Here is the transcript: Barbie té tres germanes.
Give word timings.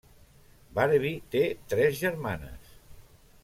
Barbie 0.79 1.11
té 1.35 1.43
tres 1.75 2.01
germanes. 2.03 2.77